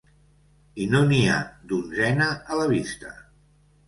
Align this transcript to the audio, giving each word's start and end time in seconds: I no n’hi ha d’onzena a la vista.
I 0.85 0.85
no 0.93 1.01
n’hi 1.09 1.19
ha 1.33 1.35
d’onzena 1.73 2.31
a 2.55 2.57
la 2.61 2.65
vista. 2.73 3.13